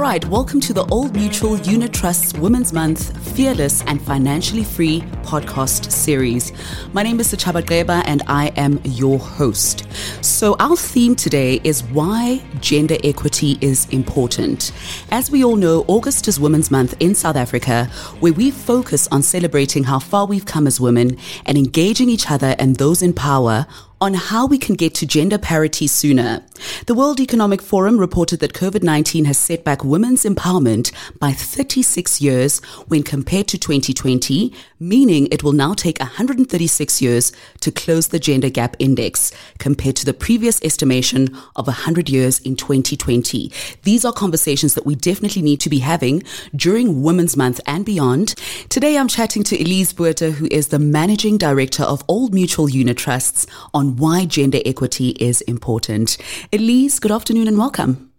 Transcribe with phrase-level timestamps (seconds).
[0.00, 5.02] All right, welcome to the Old Mutual Unit Trust's Women's Month Fearless and Financially Free
[5.24, 6.54] podcast series.
[6.94, 9.84] My name is Sachaba Greba and I am your host.
[10.24, 14.72] So, our theme today is why gender equity is important.
[15.10, 17.84] As we all know, August is Women's Month in South Africa,
[18.20, 22.56] where we focus on celebrating how far we've come as women and engaging each other
[22.58, 23.66] and those in power
[24.00, 26.42] on how we can get to gender parity sooner.
[26.86, 32.20] The World Economic Forum reported that COVID 19 has set back women's empowerment by 36
[32.20, 38.18] years when compared to 2020, meaning it will now take 136 years to close the
[38.18, 43.52] gender gap index compared to the previous estimation of 100 years in 2020.
[43.82, 46.22] These are conversations that we definitely need to be having
[46.56, 48.34] during Women's Month and beyond.
[48.70, 52.96] Today I'm chatting to Elise Botha, who is the Managing Director of Old Mutual Unit
[52.96, 56.16] Trusts on why gender equity is important.
[56.52, 58.10] Elise, good afternoon and welcome.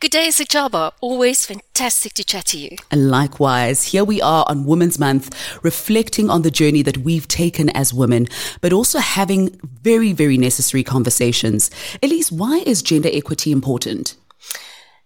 [0.00, 0.92] Good day, Sachaba.
[1.00, 2.76] Always fantastic to chat to you.
[2.90, 7.70] And likewise, here we are on Women's Month, reflecting on the journey that we've taken
[7.70, 8.28] as women,
[8.60, 11.70] but also having very, very necessary conversations.
[12.02, 14.16] Elise, why is gender equity important?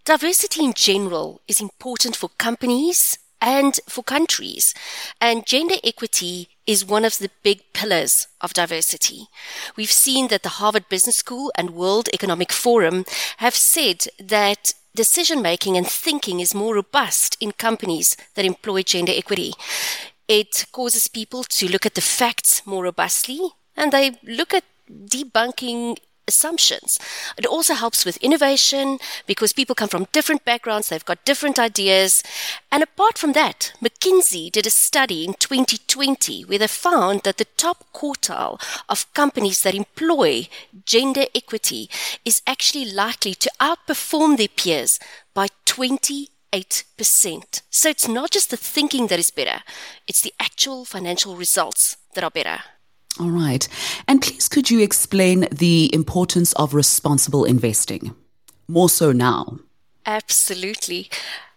[0.04, 4.74] Diversity in general is important for companies and for countries.
[5.20, 9.26] And gender equity is one of the big pillars of diversity.
[9.76, 13.04] We've seen that the Harvard Business School and World Economic Forum
[13.38, 19.12] have said that decision making and thinking is more robust in companies that employ gender
[19.12, 19.52] equity.
[20.28, 23.40] It causes people to look at the facts more robustly
[23.76, 25.98] and they look at debunking
[26.30, 26.98] assumptions.
[27.36, 32.22] It also helps with innovation because people come from different backgrounds, they've got different ideas.
[32.72, 37.52] And apart from that, McKinsey did a study in 2020 where they found that the
[37.56, 40.48] top quartile of companies that employ
[40.86, 41.90] gender equity
[42.24, 44.98] is actually likely to outperform their peers
[45.34, 47.62] by 20 8%.
[47.70, 49.62] So it's not just the thinking that is better,
[50.06, 52.60] it's the actual financial results that are better.
[53.18, 53.66] All right.
[54.06, 58.14] And please, could you explain the importance of responsible investing?
[58.68, 59.58] More so now.
[60.06, 61.10] Absolutely.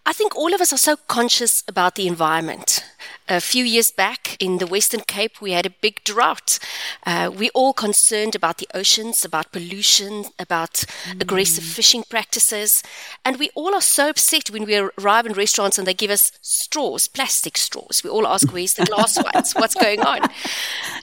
[0.06, 2.84] I think all of us are so conscious about the environment.
[3.30, 6.60] A few years back in the Western Cape, we had a big drought.
[7.06, 10.74] Uh, we're all concerned about the oceans, about pollution, about
[11.06, 11.22] mm.
[11.22, 12.84] aggressive fishing practices.
[13.24, 16.34] And we all are so upset when we arrive in restaurants and they give us
[16.42, 18.02] straws, plastic straws.
[18.04, 19.54] We all ask, where's the glass ones?
[19.54, 20.20] What's going on?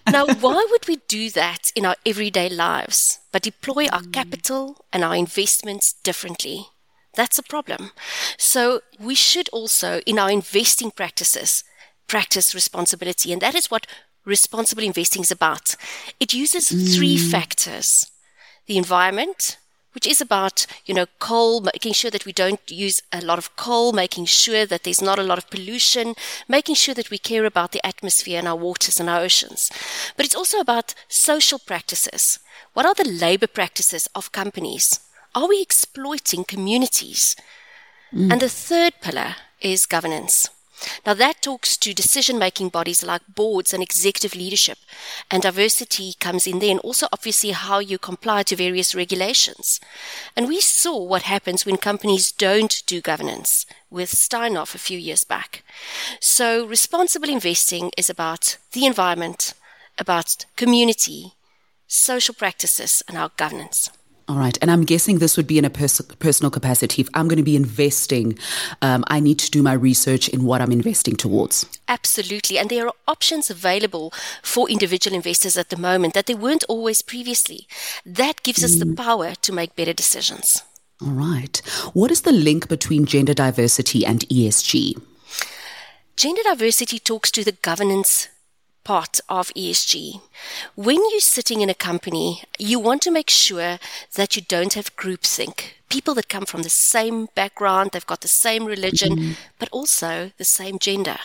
[0.06, 4.12] Now, why would we do that in our everyday lives, but deploy our mm.
[4.12, 6.66] capital and our investments differently?
[7.14, 7.92] That's a problem.
[8.36, 11.64] So we should also, in our investing practices,
[12.10, 13.32] practice responsibility.
[13.32, 13.86] And that is what
[14.24, 15.76] responsible investing is about.
[16.18, 16.96] It uses mm.
[16.96, 18.10] three factors.
[18.66, 19.56] The environment,
[19.94, 23.54] which is about, you know, coal, making sure that we don't use a lot of
[23.54, 26.14] coal, making sure that there's not a lot of pollution,
[26.48, 29.70] making sure that we care about the atmosphere and our waters and our oceans.
[30.16, 32.40] But it's also about social practices.
[32.74, 34.98] What are the labor practices of companies?
[35.34, 37.36] Are we exploiting communities?
[38.12, 38.32] Mm.
[38.32, 40.50] And the third pillar is governance.
[41.04, 44.78] Now that talks to decision making bodies like boards and executive leadership
[45.30, 49.80] and diversity comes in there and also obviously how you comply to various regulations.
[50.36, 55.24] And we saw what happens when companies don't do governance with Steinhoff a few years
[55.24, 55.62] back.
[56.20, 59.54] So responsible investing is about the environment,
[59.98, 61.34] about community,
[61.86, 63.90] social practices and our governance.
[64.30, 64.56] All right.
[64.62, 67.02] And I'm guessing this would be in a pers- personal capacity.
[67.02, 68.38] If I'm going to be investing,
[68.80, 71.66] um, I need to do my research in what I'm investing towards.
[71.88, 72.56] Absolutely.
[72.56, 77.02] And there are options available for individual investors at the moment that there weren't always
[77.02, 77.66] previously.
[78.06, 78.96] That gives us the mm.
[78.96, 80.62] power to make better decisions.
[81.02, 81.60] All right.
[81.92, 85.02] What is the link between gender diversity and ESG?
[86.14, 88.28] Gender diversity talks to the governance
[88.84, 90.20] part of ESG.
[90.74, 93.78] When you're sitting in a company, you want to make sure
[94.14, 95.74] that you don't have groupthink.
[95.88, 99.32] People that come from the same background, they've got the same religion, mm-hmm.
[99.58, 101.18] but also the same gender.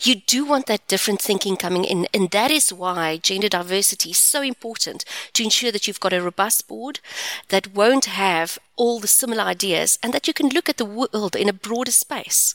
[0.00, 4.18] You do want that different thinking coming in, and that is why gender diversity is
[4.18, 7.00] so important to ensure that you've got a robust board
[7.48, 11.34] that won't have all the similar ideas and that you can look at the world
[11.34, 12.54] in a broader space.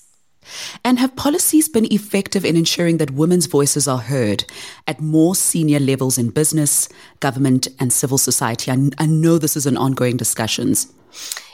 [0.84, 4.46] And have policies been effective in ensuring that women's voices are heard
[4.88, 6.90] at more senior levels in business,
[7.20, 8.72] government, and civil society?
[8.72, 10.92] I, I know this is an ongoing discussions.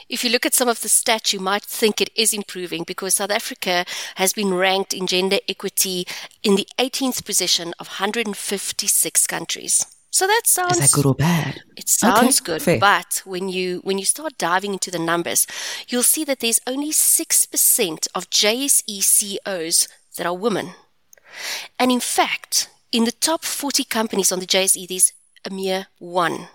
[0.08, 3.14] If you look at some of the stats, you might think it is improving because
[3.14, 3.84] South Africa
[4.16, 6.06] has been ranked in gender equity
[6.42, 9.93] in the 18th position of 156 countries.
[10.14, 11.62] So that sounds Is that good or bad?
[11.76, 12.78] It sounds Okay, good, fair.
[12.78, 15.44] but when you when you start diving into the numbers,
[15.88, 20.74] you'll see that there's only 6% of JSE CEOs that are women.
[21.80, 25.12] And in fact, in the top 40 companies on the JSE, there's
[25.44, 26.46] a mere one.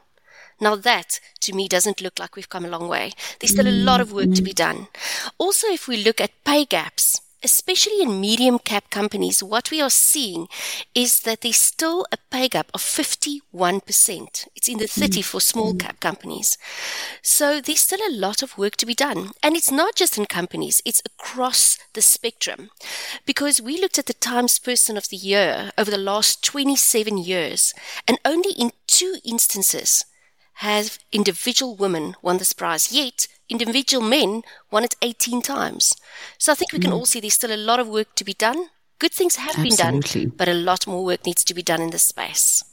[0.62, 3.12] Now that, to me, doesn't look like we've come a long way.
[3.40, 4.78] There's still a lot of work to be mm-hmm.
[4.78, 4.88] done.
[5.38, 7.09] Also, if we look at pay gaps,
[7.44, 10.48] especially in medium cap companies, what we are seeing
[10.94, 14.48] is that there's still a pay gap of 51%.
[14.56, 15.02] It's in the hmm.
[15.02, 15.78] 30 for small hmm.
[15.78, 16.58] cap companies.
[17.22, 19.32] So there's still a lot of work to be done.
[19.42, 22.70] And it's not just in companies, it's across the spectrum.
[23.26, 27.74] Because we looked at the Times Person of the Year over the last 27 years,
[28.08, 30.06] and only in two instances
[30.56, 35.96] have individual women won this prize, yet individual men won it 18 times.
[36.38, 37.06] So I think we can all hmm.
[37.06, 38.68] see there's still a lot of work to be done.
[39.00, 40.02] Good things have been done,
[40.36, 42.64] but a lot more work needs to be done in this space.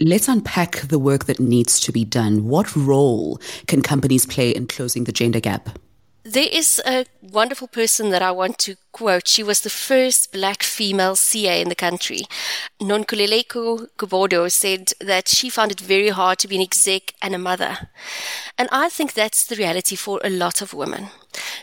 [0.00, 2.48] Let's unpack the work that needs to be done.
[2.48, 5.78] What role can companies play in closing the gender gap?
[6.22, 9.26] There is a wonderful person that I want to quote.
[9.26, 12.24] She was the first black female CA in the country.
[12.80, 17.38] Nonkululeko Gobodo said that she found it very hard to be an exec and a
[17.38, 17.88] mother.
[18.58, 21.08] And I think that's the reality for a lot of women.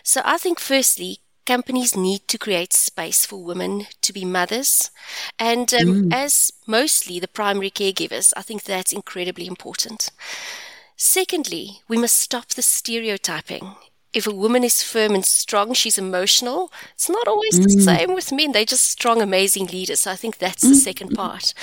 [0.01, 4.89] So I think firstly, companies need to create space for women to be mothers.
[5.37, 10.09] And um, as mostly the primary caregivers, I think that's incredibly important.
[10.95, 13.75] Secondly, we must stop the stereotyping.
[14.13, 16.71] If a woman is firm and strong, she's emotional.
[16.93, 17.83] It's not always the mm.
[17.83, 18.51] same with men.
[18.51, 20.01] They're just strong, amazing leaders.
[20.01, 21.21] So I think that's the second mm-hmm.
[21.21, 21.53] part.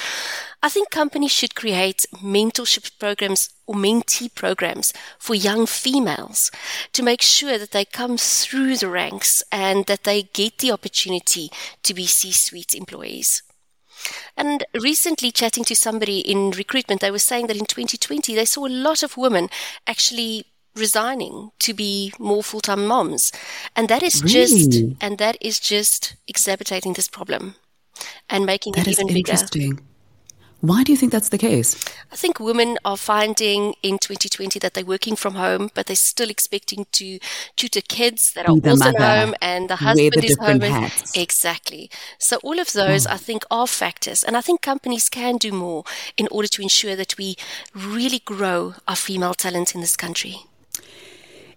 [0.62, 6.50] I think companies should create mentorship programs or mentee programs for young females
[6.92, 11.50] to make sure that they come through the ranks and that they get the opportunity
[11.82, 13.42] to be C-suite employees.
[14.36, 18.66] And recently, chatting to somebody in recruitment, they were saying that in 2020, they saw
[18.66, 19.48] a lot of women
[19.86, 23.32] actually resigning to be more full-time moms.
[23.76, 27.54] And that is just, and that is just exacerbating this problem
[28.28, 29.32] and making That it is even bigger.
[29.32, 29.80] interesting.
[30.60, 31.76] Why do you think that's the case?
[32.10, 36.30] I think women are finding in 2020 that they're working from home, but they're still
[36.30, 37.18] expecting to
[37.54, 40.60] tutor kids that are the also mother, home and the husband the is home.
[40.60, 41.14] hats.
[41.18, 41.90] Exactly.
[42.18, 44.24] So all of those, I think, are factors.
[44.24, 45.84] And I think companies can do more
[46.16, 47.36] in order to ensure that we
[47.74, 50.46] really grow our female talent in this country.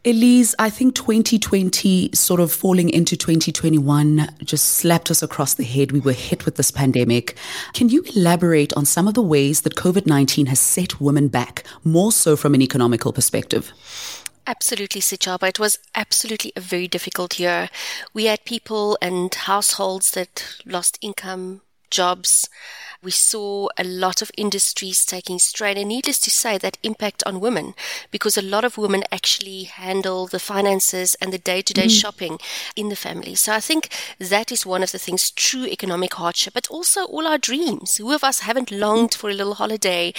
[0.06, 5.92] Elise, I think 2020 sort of falling into 2021 just slapped us across the head.
[5.92, 7.36] We were hit with this pandemic.
[7.74, 11.64] Can you elaborate on some of the ways that COVID 19 has set women back,
[11.84, 13.74] more so from an economical perspective?
[14.46, 15.50] Absolutely, Sichaba.
[15.50, 17.70] It was absolutely a very difficult year.
[18.14, 22.50] We had people and households that lost income, jobs.
[23.04, 27.40] We saw a lot of industries taking strain, and needless to say, that impact on
[27.40, 27.76] women
[28.10, 32.40] because a lot of women actually handle the finances and the day to day shopping
[32.76, 33.36] in the family.
[33.36, 33.90] So I think
[34.20, 37.98] that is one of the things true economic hardship, but also all our dreams.
[37.98, 40.14] Who of us haven't longed for a little holiday?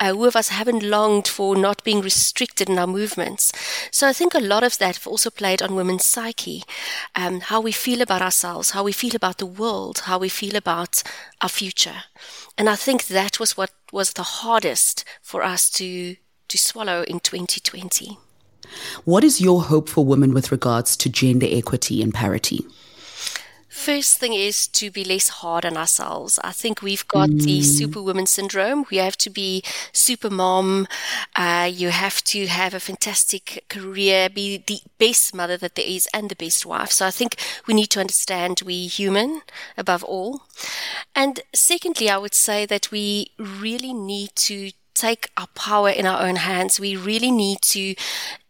[0.00, 3.52] Uh, who of us haven't longed for not being restricted in our movements?
[3.92, 6.64] So I think a lot of that also played on women's psyche,
[7.14, 10.56] um, how we feel about ourselves, how we feel about the world, how we feel
[10.56, 11.04] about
[11.40, 12.04] our future.
[12.56, 16.16] And I think that was what was the hardest for us to
[16.48, 18.18] to swallow in 2020.
[19.04, 22.64] What is your hope for women with regards to gender equity and parity?
[23.74, 26.38] First thing is to be less hard on ourselves.
[26.44, 28.86] I think we've got the superwoman syndrome.
[28.88, 30.86] We have to be super mom.
[31.34, 36.08] Uh, you have to have a fantastic career, be the best mother that there is
[36.14, 36.92] and the best wife.
[36.92, 39.42] So I think we need to understand we human
[39.76, 40.44] above all.
[41.14, 46.22] And secondly, I would say that we really need to take our power in our
[46.22, 46.78] own hands.
[46.78, 47.96] We really need to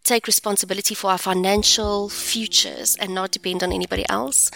[0.05, 4.51] take responsibility for our financial futures and not depend on anybody else.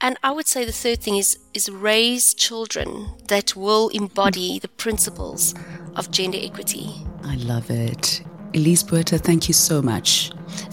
[0.00, 4.68] And I would say the third thing is is raise children that will embody the
[4.68, 5.54] principles
[5.96, 6.90] of gender equity.
[7.24, 8.22] I love it.
[8.54, 10.32] Elise Botha, thank you so much.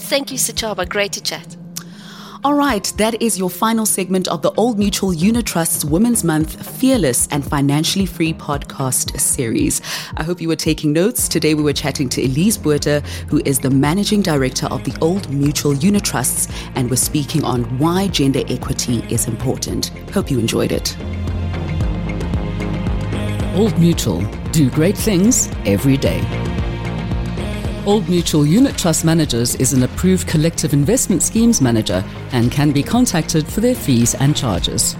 [0.10, 0.90] Thank you, Sachaba.
[0.90, 1.56] Great to chat.
[2.44, 6.77] All right, that is your final segment of the Old Mutual Unit Trust's Women's Month
[6.77, 9.82] Fearless and Financially Free podcast series.
[10.17, 11.27] I hope you were taking notes.
[11.27, 15.29] Today we were chatting to Elise Botha, who is the managing director of the Old
[15.32, 19.88] Mutual Unit Trusts, and we're speaking on why gender equity is important.
[20.12, 20.96] Hope you enjoyed it.
[23.56, 24.22] Old Mutual.
[24.51, 26.22] Do great things every day.
[27.88, 32.03] Old Mutual Unit Trust Managers is an approved collective investment schemes manager
[32.34, 34.98] and can be contacted for their fees and charges.